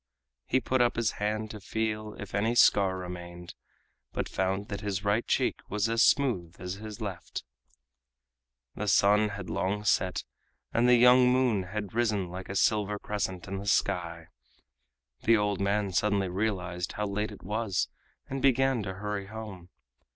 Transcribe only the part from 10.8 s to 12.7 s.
the young moon had risen like a